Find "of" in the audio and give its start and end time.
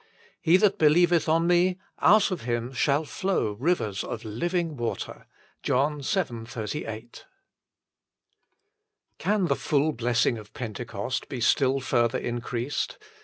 2.31-2.41, 4.03-4.25, 10.39-10.53